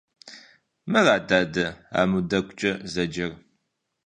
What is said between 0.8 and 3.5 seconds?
Мыра, дадэ, аму дэгукӀэ зэджэр?